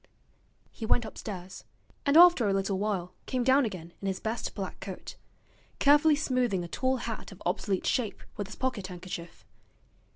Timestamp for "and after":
2.07-2.49